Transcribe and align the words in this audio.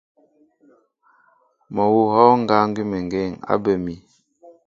Mɔ 1.73 1.81
awʉ̌ 1.87 2.03
a 2.09 2.11
hɔ́ɔ́ŋ 2.15 2.39
ŋgá 2.41 2.57
ŋgʉ́əŋgeŋ 2.69 3.29
á 3.51 3.53
bə 3.63 3.71
mi. 3.83 3.95